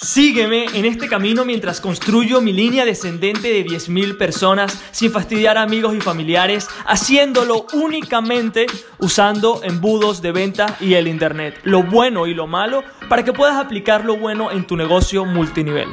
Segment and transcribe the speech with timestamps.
[0.00, 5.62] Sígueme en este camino mientras construyo mi línea descendente de 10.000 personas sin fastidiar a
[5.62, 8.66] amigos y familiares, haciéndolo únicamente
[9.00, 13.56] usando embudos de venta y el Internet, lo bueno y lo malo, para que puedas
[13.56, 15.88] aplicar lo bueno en tu negocio multinivel.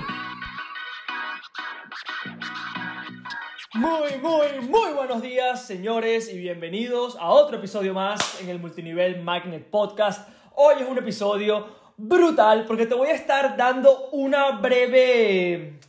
[3.74, 9.24] Muy, muy, muy buenos días, señores, y bienvenidos a otro episodio más en el Multinivel
[9.24, 10.30] Magnet Podcast.
[10.54, 15.80] Hoy es un episodio brutal porque te voy a estar dando una breve,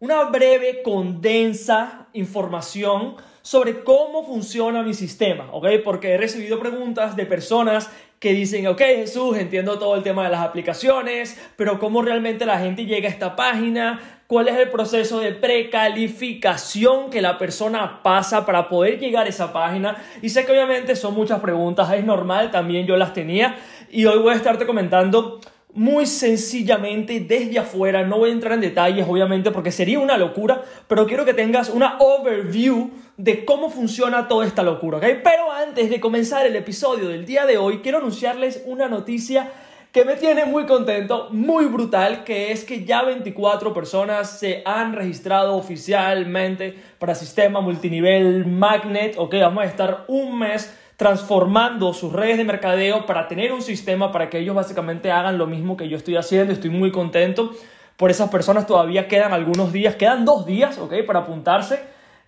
[0.00, 5.66] una breve condensa información sobre cómo funciona mi sistema, ¿ok?
[5.84, 10.30] Porque he recibido preguntas de personas que dicen, ok Jesús, entiendo todo el tema de
[10.30, 14.17] las aplicaciones, pero ¿cómo realmente la gente llega a esta página?
[14.28, 19.54] ¿Cuál es el proceso de precalificación que la persona pasa para poder llegar a esa
[19.54, 19.96] página?
[20.20, 23.56] Y sé que obviamente son muchas preguntas, es normal, también yo las tenía
[23.90, 25.40] y hoy voy a estarte comentando
[25.72, 30.60] muy sencillamente desde afuera, no voy a entrar en detalles obviamente porque sería una locura,
[30.88, 35.04] pero quiero que tengas una overview de cómo funciona toda esta locura, ¿ok?
[35.24, 39.50] Pero antes de comenzar el episodio del día de hoy, quiero anunciarles una noticia
[39.98, 44.92] que me tiene muy contento, muy brutal, que es que ya 24 personas se han
[44.92, 52.36] registrado oficialmente para sistema multinivel Magnet, ok, vamos a estar un mes transformando sus redes
[52.36, 55.96] de mercadeo para tener un sistema para que ellos básicamente hagan lo mismo que yo
[55.96, 56.52] estoy haciendo.
[56.52, 57.50] Estoy muy contento
[57.96, 58.68] por esas personas.
[58.68, 60.94] Todavía quedan algunos días, quedan dos días, ¿ok?
[61.08, 61.80] Para apuntarse.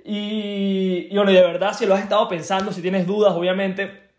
[0.04, 4.09] Y, y bueno, de verdad, si lo has estado pensando, si tienes dudas, obviamente,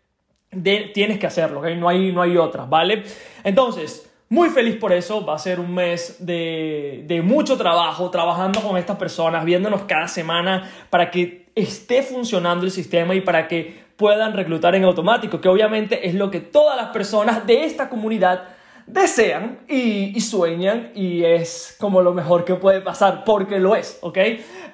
[0.60, 1.66] tienes que hacerlo, ¿ok?
[1.76, 3.04] No hay, no hay otras, ¿vale?
[3.44, 8.60] Entonces, muy feliz por eso, va a ser un mes de, de, mucho trabajo, trabajando
[8.60, 13.82] con estas personas, viéndonos cada semana para que esté funcionando el sistema y para que
[13.96, 18.48] puedan reclutar en automático, que obviamente es lo que todas las personas de esta comunidad
[18.86, 24.18] desean y, sueñan y es como lo mejor que puede pasar, porque lo es, ¿ok?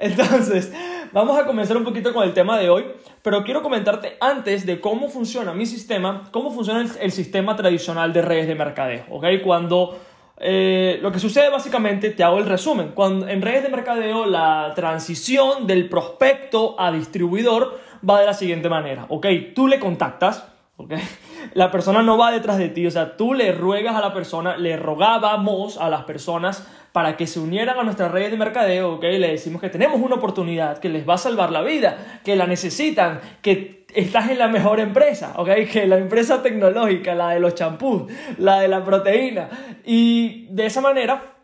[0.00, 0.72] Entonces,
[1.12, 2.84] vamos a comenzar un poquito con el tema de hoy,
[3.22, 8.22] pero quiero comentarte antes de cómo funciona mi sistema, cómo funciona el, sistema tradicional de
[8.22, 9.24] redes de mercadeo, ¿ok?
[9.44, 9.98] Cuando...
[10.40, 14.72] Eh, lo que sucede básicamente, te hago el resumen, cuando en redes de mercadeo la
[14.76, 19.26] transición del prospecto a distribuidor va de la siguiente manera, ¿ok?
[19.52, 20.94] Tú le contactas, ¿ok?
[21.54, 24.56] La persona no va detrás de ti, o sea, tú le ruegas a la persona,
[24.56, 29.02] le rogábamos a las personas para que se unieran a nuestras redes de mercadeo, ¿ok?
[29.02, 32.46] Le decimos que tenemos una oportunidad, que les va a salvar la vida, que la
[32.46, 35.48] necesitan, que estás en la mejor empresa, ¿ok?
[35.72, 39.48] Que la empresa tecnológica, la de los champús, la de la proteína.
[39.84, 41.34] Y de esa manera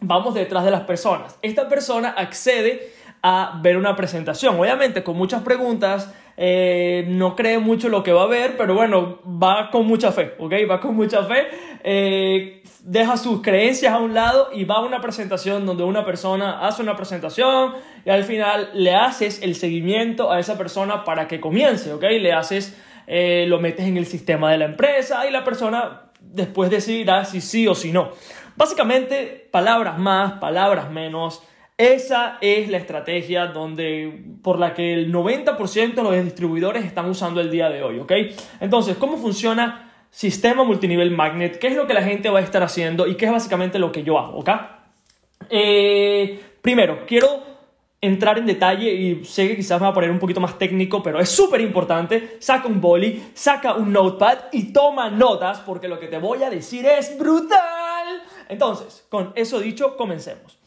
[0.00, 1.38] vamos detrás de las personas.
[1.42, 4.58] Esta persona accede a ver una presentación.
[4.60, 9.20] Obviamente con muchas preguntas, eh, no cree mucho lo que va a ver, pero bueno,
[9.24, 10.52] va con mucha fe, ¿ok?
[10.68, 11.46] Va con mucha fe,
[11.84, 16.66] eh, deja sus creencias a un lado y va a una presentación donde una persona
[16.66, 17.74] hace una presentación
[18.04, 22.02] y al final le haces el seguimiento a esa persona para que comience, ¿ok?
[22.02, 26.68] Le haces, eh, lo metes en el sistema de la empresa y la persona después
[26.68, 28.10] decidirá si sí o si no.
[28.56, 31.42] Básicamente, palabras más, palabras menos
[31.76, 37.40] esa es la estrategia donde, por la que el 90% de los distribuidores están usando
[37.40, 38.12] el día de hoy, ¿ok?
[38.60, 41.58] Entonces, ¿cómo funciona sistema multinivel magnet?
[41.58, 43.90] ¿Qué es lo que la gente va a estar haciendo y qué es básicamente lo
[43.90, 44.50] que yo hago, ¿ok?
[45.50, 47.42] Eh, primero, quiero
[48.00, 51.02] entrar en detalle y sé que quizás me va a poner un poquito más técnico,
[51.02, 52.36] pero es súper importante.
[52.38, 56.50] Saca un boli, saca un notepad y toma notas porque lo que te voy a
[56.50, 58.22] decir es brutal.
[58.48, 60.58] Entonces, con eso dicho, comencemos.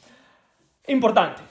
[0.87, 1.41] Importante,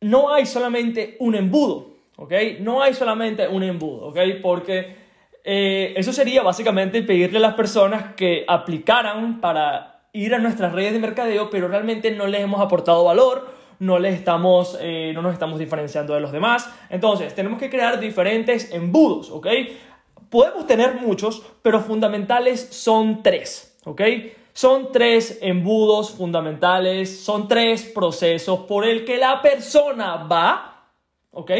[0.00, 2.32] no hay solamente un embudo, ¿ok?
[2.60, 4.18] No hay solamente un embudo, ¿ok?
[4.42, 4.96] Porque
[5.44, 10.92] eh, eso sería básicamente pedirle a las personas que aplicaran para ir a nuestras redes
[10.92, 15.32] de mercadeo, pero realmente no les hemos aportado valor, no, les estamos, eh, no nos
[15.32, 16.70] estamos diferenciando de los demás.
[16.90, 19.48] Entonces, tenemos que crear diferentes embudos, ¿ok?
[20.30, 24.00] Podemos tener muchos, pero fundamentales son tres, ¿ok?
[24.52, 30.88] Son tres embudos fundamentales, son tres procesos por el que la persona va,
[31.30, 31.50] ¿ok?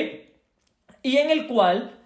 [1.02, 1.98] Y en el cual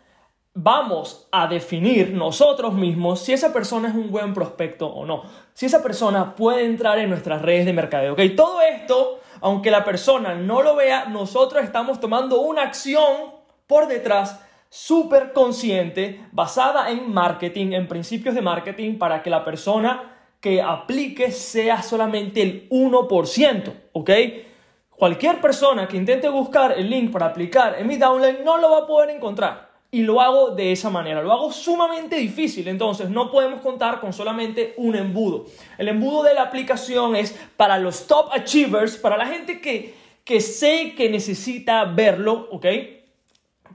[0.59, 5.67] vamos a definir nosotros mismos si esa persona es un buen prospecto o no, si
[5.67, 8.21] esa persona puede entrar en nuestras redes de mercadeo, ¿ok?
[8.35, 13.35] Todo esto, aunque la persona no lo vea, nosotros estamos tomando una acción
[13.67, 14.41] por detrás
[14.71, 21.31] súper consciente, basada en marketing, en principios de marketing, para que la persona que aplique
[21.33, 24.11] sea solamente el 1%, ¿ok?
[24.91, 28.79] Cualquier persona que intente buscar el link para aplicar en mi downline no lo va
[28.79, 29.67] a poder encontrar.
[29.89, 31.23] y lo hago de esa manera.
[31.23, 35.47] Lo hago sumamente difícil, entonces no podemos contar con solamente un embudo.
[35.79, 39.95] El embudo de la aplicación es para los top achievers, para la gente que,
[40.25, 42.67] que sé que necesita verlo, ¿ok?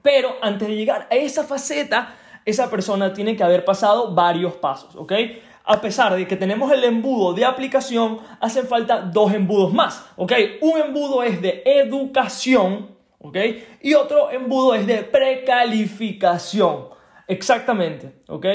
[0.01, 2.15] Pero antes de llegar a esa faceta,
[2.45, 5.13] esa persona tiene que haber pasado varios pasos, ¿ok?
[5.63, 10.33] A pesar de que tenemos el embudo de aplicación, hacen falta dos embudos más, ¿ok?
[10.61, 13.37] Un embudo es de educación, ¿ok?
[13.81, 16.87] Y otro embudo es de precalificación,
[17.27, 18.45] exactamente, ¿ok?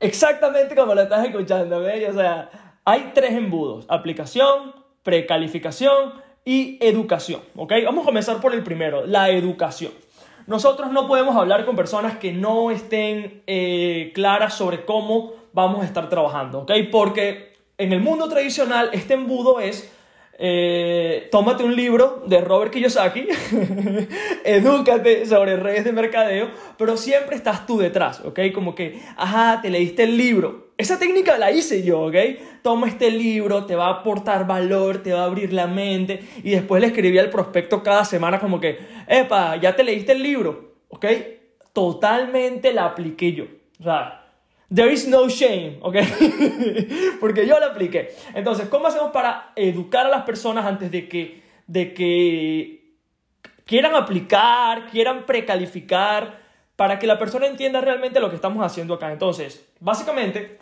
[0.00, 1.88] Exactamente como lo estás escuchando, ¿ok?
[2.10, 2.50] O sea,
[2.84, 4.74] hay tres embudos, aplicación,
[5.04, 6.14] precalificación
[6.44, 7.72] y educación, ¿ok?
[7.84, 9.92] Vamos a comenzar por el primero, la educación.
[10.46, 15.84] Nosotros no podemos hablar con personas que no estén eh, claras sobre cómo vamos a
[15.84, 16.72] estar trabajando, ¿ok?
[16.90, 19.90] Porque en el mundo tradicional este embudo es
[20.38, 23.28] eh, tómate un libro de Robert Kiyosaki,
[24.44, 28.40] edúcate sobre redes de mercadeo, pero siempre estás tú detrás, ¿ok?
[28.52, 30.72] Como que, ajá, te leíste el libro.
[30.78, 32.16] Esa técnica la hice yo, ¿ok?
[32.62, 36.50] Toma este libro, te va a aportar valor, te va a abrir la mente y
[36.50, 40.72] después le escribí al prospecto cada semana como que, epa, ya te leíste el libro,
[40.88, 41.06] ¿ok?
[41.72, 43.44] Totalmente la apliqué yo.
[43.78, 44.21] O sea,
[44.72, 45.96] There is no shame, ¿ok?
[47.20, 48.14] Porque yo lo apliqué.
[48.34, 52.94] Entonces, ¿cómo hacemos para educar a las personas antes de que, de que
[53.66, 56.40] quieran aplicar, quieran precalificar,
[56.76, 59.12] para que la persona entienda realmente lo que estamos haciendo acá?
[59.12, 60.58] Entonces, básicamente,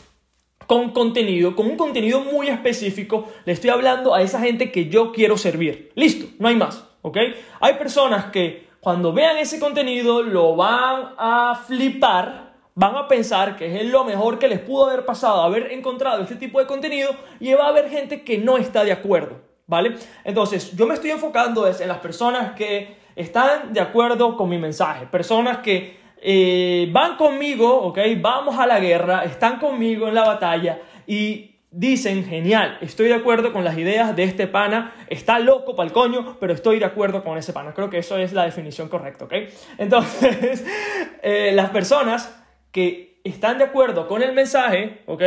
[0.67, 5.12] con contenido, con un contenido muy específico, le estoy hablando a esa gente que yo
[5.12, 5.93] quiero servir.
[5.95, 7.17] Listo, no hay más, ¿ok?
[7.61, 13.81] Hay personas que cuando vean ese contenido lo van a flipar van a pensar que
[13.81, 17.52] es lo mejor que les pudo haber pasado haber encontrado este tipo de contenido y
[17.52, 19.96] va a haber gente que no está de acuerdo, ¿vale?
[20.25, 25.06] Entonces, yo me estoy enfocando en las personas que están de acuerdo con mi mensaje,
[25.06, 27.99] personas que eh, van conmigo, ¿ok?
[28.20, 33.52] Vamos a la guerra, están conmigo en la batalla y dicen, genial, estoy de acuerdo
[33.52, 37.38] con las ideas de este pana, está loco pa'l coño, pero estoy de acuerdo con
[37.38, 37.73] ese pana.
[37.75, 39.34] Creo que eso es la definición correcta, ¿ok?
[39.78, 40.64] Entonces,
[41.23, 42.39] eh, las personas
[42.72, 45.22] que están de acuerdo con el mensaje, ¿ok?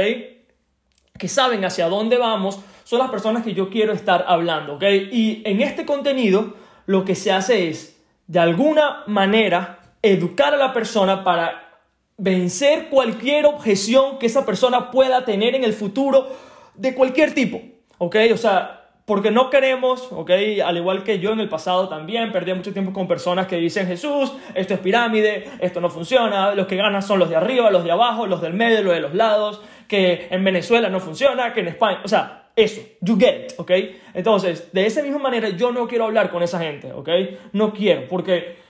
[1.17, 4.83] Que saben hacia dónde vamos, son las personas que yo quiero estar hablando, ¿ok?
[5.11, 6.55] Y en este contenido
[6.85, 11.81] lo que se hace es, de alguna manera, educar a la persona para
[12.17, 16.29] vencer cualquier objeción que esa persona pueda tener en el futuro
[16.75, 17.61] de cualquier tipo,
[17.97, 18.15] ¿ok?
[18.33, 20.31] O sea, porque no queremos, ¿ok?
[20.63, 23.85] Al igual que yo en el pasado también, perdí mucho tiempo con personas que dicen,
[23.85, 27.83] Jesús, esto es pirámide, esto no funciona, los que ganan son los de arriba, los
[27.83, 31.59] de abajo, los del medio, los de los lados, que en Venezuela no funciona, que
[31.59, 33.71] en España, o sea, eso, you get it, ¿ok?
[34.13, 37.09] Entonces, de esa misma manera yo no quiero hablar con esa gente, ¿ok?
[37.51, 38.62] No quiero, porque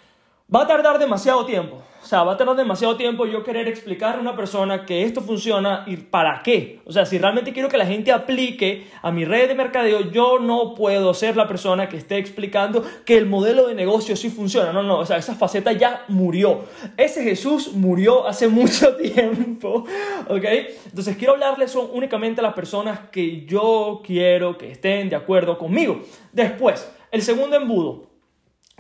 [0.53, 1.81] va a tardar demasiado tiempo.
[2.01, 5.21] O sea, va a tardar demasiado tiempo yo querer explicarle a una persona que esto
[5.21, 6.81] funciona y para qué.
[6.85, 10.37] O sea, si realmente quiero que la gente aplique a mi red de mercadeo, yo
[10.37, 14.73] no puedo ser la persona que esté explicando que el modelo de negocio sí funciona.
[14.73, 16.65] No, no, o sea, esa faceta ya murió.
[16.97, 19.85] Ese Jesús murió hace mucho tiempo,
[20.27, 20.45] ¿ok?
[20.85, 26.01] Entonces quiero hablarles únicamente a las personas que yo quiero que estén de acuerdo conmigo.
[26.33, 28.12] Después, el segundo embudo.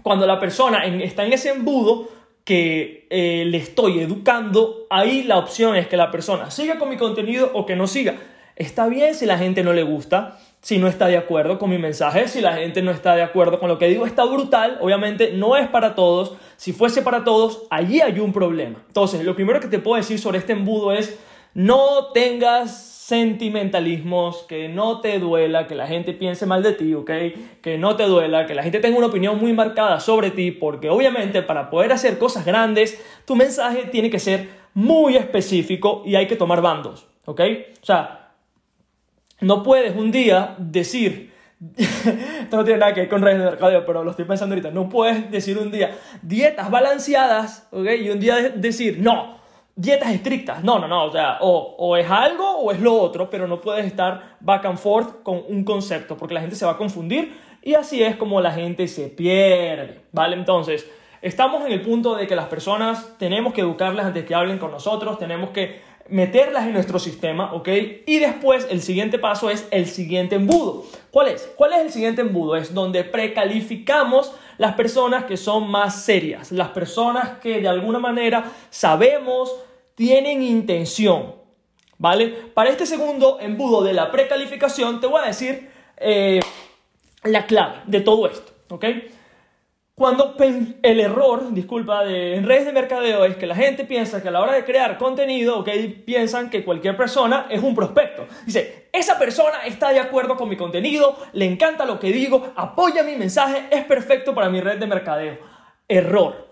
[0.03, 2.09] Cuando la persona está en ese embudo,
[2.43, 6.97] que eh, le estoy educando, ahí la opción es que la persona siga con mi
[6.97, 8.15] contenido o que no siga.
[8.55, 11.77] Está bien si la gente no le gusta, si no está de acuerdo con mi
[11.77, 15.31] mensaje, si la gente no está de acuerdo con lo que digo, está brutal, obviamente
[15.33, 18.83] no es para todos, si fuese para todos, allí hay un problema.
[18.87, 21.17] Entonces, lo primero que te puedo decir sobre este embudo es,
[21.53, 27.11] no tengas sentimentalismos, que no te duela, que la gente piense mal de ti, ¿ok?
[27.61, 30.89] Que no te duela, que la gente tenga una opinión muy marcada sobre ti, porque
[30.89, 36.27] obviamente para poder hacer cosas grandes, tu mensaje tiene que ser muy específico y hay
[36.27, 37.41] que tomar bandos, ¿ok?
[37.81, 38.31] O sea,
[39.41, 41.33] no puedes un día decir,
[41.75, 44.71] esto no tiene nada que ver con redes de mercadeo, pero lo estoy pensando ahorita,
[44.71, 47.87] no puedes decir un día dietas balanceadas, ¿ok?
[48.01, 49.42] Y un día decir, no,
[49.75, 50.63] dietas estrictas.
[50.63, 51.05] No, no, no.
[51.05, 54.77] O sea, o, es algo o es lo otro, pero no puedes estar back and
[54.77, 58.41] forth con un concepto porque la gente se va a confundir y así es como
[58.41, 60.01] la gente se pierde.
[60.11, 60.35] ¿Vale?
[60.35, 60.89] Entonces,
[61.21, 64.71] estamos en el punto de que las personas tenemos que educarlas antes que hablen con
[64.71, 67.69] nosotros, tenemos que meterlas en nuestro sistema, ¿ok?
[68.05, 70.83] Y después el siguiente paso es el siguiente embudo.
[71.11, 71.49] ¿Cuál es?
[71.55, 72.57] ¿Cuál es el siguiente embudo?
[72.57, 78.51] Es donde precalificamos las personas que son más serias, las personas que de alguna manera
[78.69, 79.53] sabemos
[79.95, 81.35] tienen intención,
[81.97, 82.27] ¿vale?
[82.53, 86.39] Para este segundo embudo de la precalificación te voy a decir eh,
[87.23, 88.85] la clave de todo esto, ¿ok?
[89.95, 90.35] Cuando
[90.81, 94.31] el error, disculpa, de, en redes de mercadeo es que la gente piensa que a
[94.31, 95.69] la hora de crear contenido, ok,
[96.03, 98.25] piensan que cualquier persona es un prospecto.
[98.43, 103.03] Dice, esa persona está de acuerdo con mi contenido, le encanta lo que digo, apoya
[103.03, 105.37] mi mensaje, es perfecto para mi red de mercadeo.
[105.87, 106.47] Error,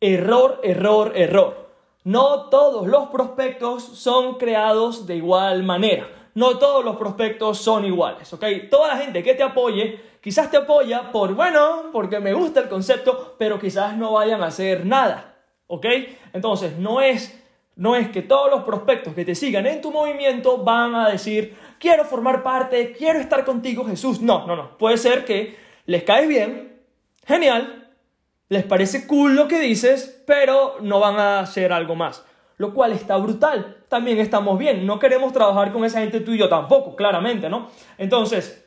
[0.00, 1.66] error, error, error.
[2.04, 6.06] No todos los prospectos son creados de igual manera.
[6.36, 8.44] No todos los prospectos son iguales, ¿ok?
[8.70, 12.68] Toda la gente que te apoye Quizás te apoya por, bueno, porque me gusta el
[12.68, 15.36] concepto, pero quizás no vayan a hacer nada.
[15.68, 15.86] ¿Ok?
[16.32, 17.40] Entonces, no es,
[17.76, 21.56] no es que todos los prospectos que te sigan en tu movimiento van a decir,
[21.78, 24.20] quiero formar parte, quiero estar contigo, Jesús.
[24.20, 24.76] No, no, no.
[24.78, 26.76] Puede ser que les caes bien,
[27.24, 27.92] genial,
[28.48, 32.24] les parece cool lo que dices, pero no van a hacer algo más.
[32.58, 33.84] Lo cual está brutal.
[33.88, 34.86] También estamos bien.
[34.86, 37.68] No queremos trabajar con esa gente tú y yo tampoco, claramente, ¿no?
[37.98, 38.66] Entonces,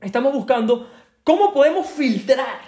[0.00, 0.88] Estamos buscando
[1.24, 2.60] cómo podemos filtrar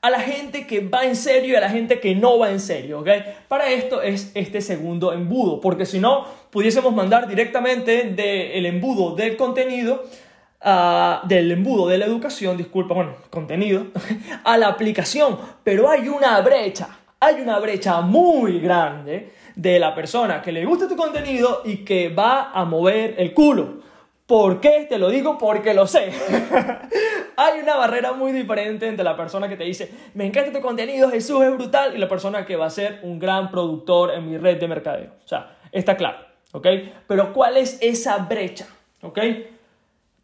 [0.00, 2.58] a la gente que va en serio y a la gente que no va en
[2.58, 3.08] serio, ¿ok?
[3.48, 9.36] Para esto es este segundo embudo, porque si no, pudiésemos mandar directamente del embudo del
[9.36, 10.04] contenido,
[10.64, 13.88] uh, del embudo de la educación, disculpa, bueno, contenido,
[14.44, 16.88] a la aplicación, pero hay una brecha,
[17.20, 22.08] hay una brecha muy grande de la persona que le gusta tu contenido y que
[22.08, 23.80] va a mover el culo.
[24.24, 24.86] ¿Por qué?
[24.88, 26.10] Te lo digo porque lo sé.
[27.36, 31.10] Hay una barrera muy diferente entre la persona que te dice, me encanta tu contenido,
[31.10, 34.38] Jesús es brutal, y la persona que va a ser un gran productor en mi
[34.38, 35.10] red de mercadeo.
[35.22, 36.18] O sea, está claro,
[36.52, 36.66] ¿ok?
[37.06, 38.66] Pero ¿cuál es esa brecha?
[39.02, 39.18] ¿Ok?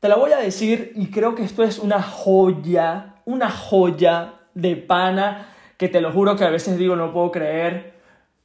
[0.00, 4.76] Te la voy a decir y creo que esto es una joya, una joya de
[4.76, 7.96] pana que te lo juro que a veces digo, no puedo creer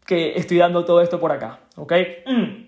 [0.06, 1.94] que estoy dando todo esto por acá, ¿ok?
[2.26, 2.66] Mm.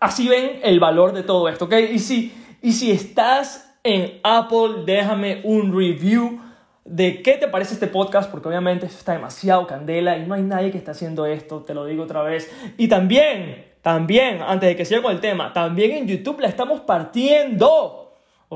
[0.00, 1.74] Así ven el valor de todo esto, ¿ok?
[1.92, 2.32] Y si,
[2.62, 6.40] y si estás en Apple, déjame un review
[6.84, 10.70] de qué te parece este podcast, porque obviamente está demasiado candela y no hay nadie
[10.70, 12.50] que esté haciendo esto, te lo digo otra vez.
[12.76, 16.80] Y también, también, antes de que siga con el tema, también en YouTube la estamos
[16.80, 18.03] partiendo.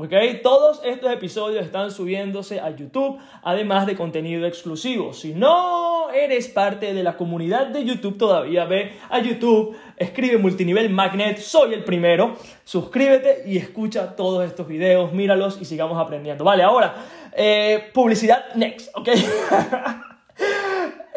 [0.01, 0.13] ¿Ok?
[0.41, 5.11] Todos estos episodios están subiéndose a YouTube, además de contenido exclusivo.
[5.11, 10.89] Si no eres parte de la comunidad de YouTube todavía, ve a YouTube, escribe Multinivel
[10.89, 16.45] Magnet, soy el primero, suscríbete y escucha todos estos videos, míralos y sigamos aprendiendo.
[16.45, 16.95] Vale, ahora,
[17.35, 19.09] eh, publicidad next, ¿ok?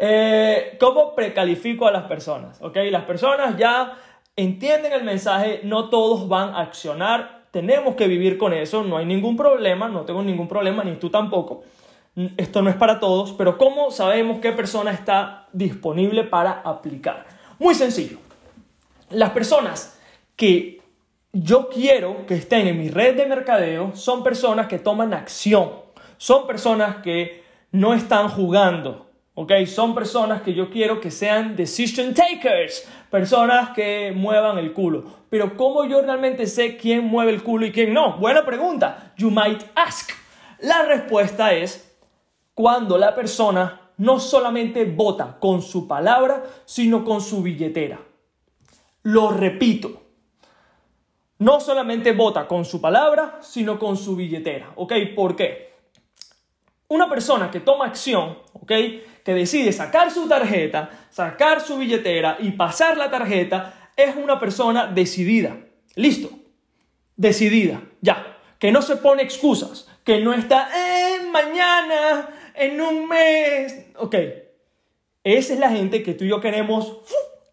[0.05, 2.61] Eh, ¿Cómo precalifico a las personas?
[2.61, 2.75] ¿Ok?
[2.91, 3.93] Las personas ya
[4.35, 9.05] entienden el mensaje, no todos van a accionar tenemos que vivir con eso, no hay
[9.05, 11.61] ningún problema, no tengo ningún problema, ni tú tampoco.
[12.35, 17.27] Esto no es para todos, pero ¿cómo sabemos qué persona está disponible para aplicar?
[17.59, 18.17] Muy sencillo.
[19.11, 19.99] Las personas
[20.35, 20.81] que
[21.31, 25.73] yo quiero que estén en mi red de mercadeo son personas que toman acción,
[26.17, 29.51] son personas que no están jugando, ¿ok?
[29.65, 35.03] Son personas que yo quiero que sean decision takers, personas que muevan el culo.
[35.29, 38.17] Pero ¿cómo yo realmente sé quién mueve el culo y quién no?
[38.17, 39.13] Buena pregunta.
[39.17, 40.11] You might ask.
[40.59, 41.97] La respuesta es
[42.53, 47.99] cuando la persona no solamente vota con su palabra, sino con su billetera.
[49.03, 50.01] Lo repito.
[51.39, 54.71] No solamente vota con su palabra, sino con su billetera.
[54.75, 54.93] ¿Ok?
[55.15, 55.72] ¿Por qué?
[56.93, 58.71] Una persona que toma acción, ¿ok?
[59.25, 64.85] Que decide sacar su tarjeta, sacar su billetera y pasar la tarjeta, es una persona
[64.85, 65.57] decidida.
[65.95, 66.29] Listo.
[67.15, 67.81] Decidida.
[68.01, 68.37] Ya.
[68.59, 69.89] Que no se pone excusas.
[70.03, 73.87] Que no está, eh, mañana, en un mes.
[73.97, 74.15] Ok.
[75.23, 76.99] Esa es la gente que tú y yo queremos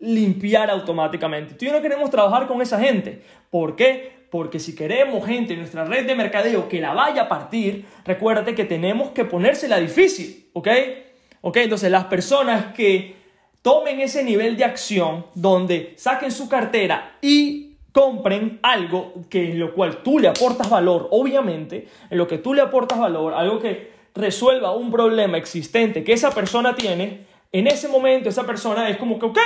[0.00, 1.54] limpiar automáticamente.
[1.54, 3.22] Tú y yo no queremos trabajar con esa gente.
[3.48, 4.19] ¿Por qué?
[4.30, 8.54] Porque si queremos gente en nuestra red de mercadeo que la vaya a partir, recuérdate
[8.54, 10.68] que tenemos que ponérsela difícil, ¿ok?
[11.40, 11.56] ¿Ok?
[11.56, 13.16] Entonces las personas que
[13.62, 19.74] tomen ese nivel de acción donde saquen su cartera y compren algo que en lo
[19.74, 23.90] cual tú le aportas valor, obviamente, en lo que tú le aportas valor, algo que
[24.14, 29.18] resuelva un problema existente que esa persona tiene, en ese momento esa persona es como
[29.18, 29.38] que, ok,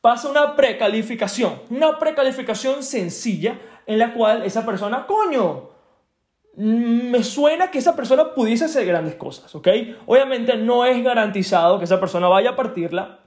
[0.00, 5.70] pasa una precalificación, una precalificación sencilla en la cual esa persona, coño,
[6.56, 9.68] me suena que esa persona pudiese hacer grandes cosas, ¿ok?
[10.06, 13.20] Obviamente no es garantizado que esa persona vaya a partirla,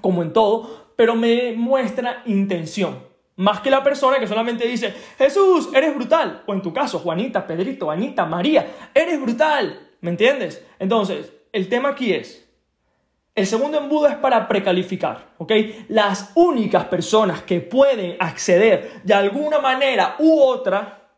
[0.00, 3.08] como en todo, pero me muestra intención.
[3.36, 6.42] Más que la persona que solamente dice, Jesús, eres brutal.
[6.46, 9.88] O en tu caso, Juanita, Pedrito, Anita, María, eres brutal.
[10.02, 10.62] ¿Me entiendes?
[10.78, 12.49] Entonces, el tema aquí es,
[13.34, 15.52] el segundo embudo es para precalificar, ¿ok?
[15.88, 21.08] Las únicas personas que pueden acceder de alguna manera u otra,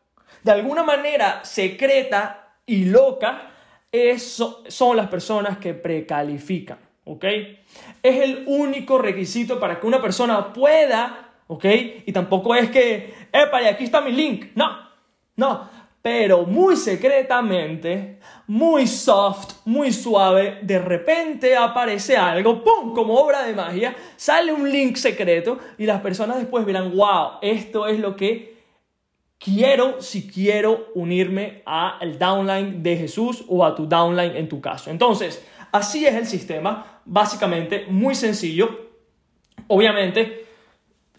[0.42, 3.50] de alguna manera secreta y loca,
[3.90, 7.24] eso son las personas que precalifican, ¿ok?
[8.02, 11.64] Es el único requisito para que una persona pueda, ¿ok?
[12.06, 14.52] Y tampoco es que, epa, y aquí está mi link.
[14.54, 14.88] No,
[15.36, 15.81] no.
[16.02, 18.18] Pero muy secretamente,
[18.48, 22.92] muy soft, muy suave, de repente aparece algo, ¡pum!
[22.92, 27.86] Como obra de magia, sale un link secreto y las personas después verán, wow, esto
[27.86, 28.52] es lo que
[29.38, 34.90] quiero si quiero unirme al downline de Jesús o a tu downline en tu caso.
[34.90, 38.90] Entonces, así es el sistema, básicamente muy sencillo.
[39.68, 40.46] Obviamente,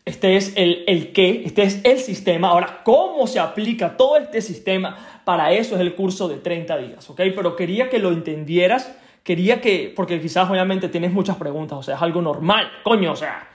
[0.05, 2.49] este es el, el qué, este es el sistema.
[2.49, 4.97] Ahora, ¿cómo se aplica todo este sistema?
[5.23, 7.21] Para eso es el curso de 30 días, ¿ok?
[7.35, 8.93] Pero quería que lo entendieras,
[9.23, 13.15] quería que, porque quizás obviamente tienes muchas preguntas, o sea, es algo normal, coño, o
[13.15, 13.47] sea,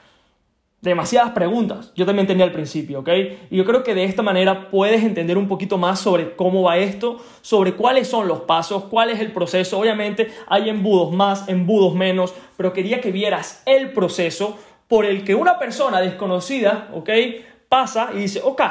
[0.81, 1.93] demasiadas preguntas.
[1.97, 3.11] Yo también tenía al principio, ¿ok?
[3.51, 6.79] Y yo creo que de esta manera puedes entender un poquito más sobre cómo va
[6.79, 9.79] esto, sobre cuáles son los pasos, cuál es el proceso.
[9.79, 14.57] Obviamente hay embudos más, embudos menos, pero quería que vieras el proceso
[14.89, 17.11] por el que una persona desconocida, ¿ok?
[17.69, 18.63] Pasa y dice, ok,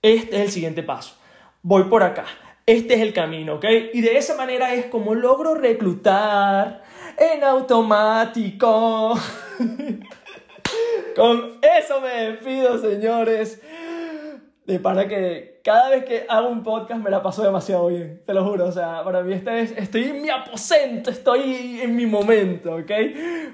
[0.00, 1.16] este es el siguiente paso,
[1.62, 2.24] voy por acá,
[2.66, 3.64] este es el camino, ¿ok?
[3.92, 6.82] Y de esa manera es como logro reclutar
[7.18, 9.18] en automático.
[11.16, 13.60] Con eso me despido, señores.
[14.66, 18.34] De para que cada vez que hago un podcast me la paso demasiado bien, te
[18.34, 18.66] lo juro.
[18.66, 22.90] O sea, para mí esta vez estoy en mi aposento, estoy en mi momento, ¿ok?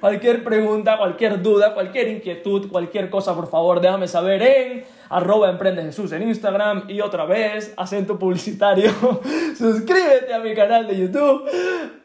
[0.00, 5.82] Cualquier pregunta, cualquier duda, cualquier inquietud, cualquier cosa, por favor, déjame saber en arroba emprende
[5.82, 8.90] Jesús en Instagram y otra vez, acento publicitario,
[9.56, 11.48] suscríbete a mi canal de YouTube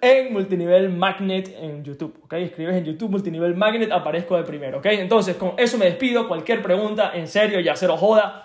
[0.01, 2.33] en Multinivel Magnet en YouTube, ¿ok?
[2.33, 4.85] Escribes en YouTube Multinivel Magnet, aparezco de primero, ¿ok?
[4.85, 8.44] Entonces, con eso me despido, cualquier pregunta, en serio, ya cero joda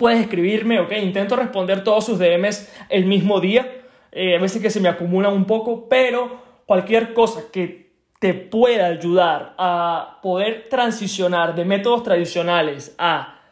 [0.00, 4.70] puedes escribirme, ok, intento responder todos sus DMs el mismo día, eh, a veces que
[4.70, 11.54] se me acumulan un poco, pero cualquier cosa que te pueda ayudar a poder transicionar
[11.54, 13.42] de métodos tradicionales a